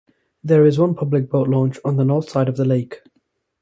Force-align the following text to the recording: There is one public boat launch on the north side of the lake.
There 0.43 0.65
is 0.65 0.79
one 0.79 0.95
public 0.95 1.29
boat 1.29 1.47
launch 1.47 1.77
on 1.85 1.97
the 1.97 2.03
north 2.05 2.27
side 2.27 2.49
of 2.49 2.57
the 2.57 2.65
lake. 2.65 3.03